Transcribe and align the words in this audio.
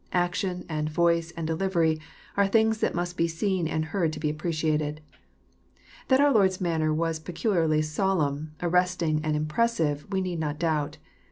Action, 0.13 0.65
and 0.67 0.89
voice, 0.89 1.29
and 1.37 1.45
de 1.45 1.53
livery 1.53 1.99
are 2.35 2.47
things 2.47 2.79
that 2.79 2.95
must 2.95 3.15
be 3.15 3.27
seen 3.27 3.67
and 3.67 3.85
heard 3.85 4.11
to 4.13 4.19
be 4.19 4.33
appre* 4.33 4.49
ciated. 4.49 4.97
That 6.07 6.19
our 6.19 6.33
Lord's 6.33 6.59
manner 6.59 6.91
was 6.91 7.19
peculiarly 7.19 7.81
solenm, 7.81 8.47
arresting, 8.63 9.21
and 9.23 9.35
impressive, 9.35 10.07
we 10.11 10.21
need 10.21 10.39
not 10.39 10.57
doubt. 10.57 10.97